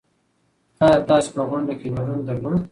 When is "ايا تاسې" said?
0.83-1.29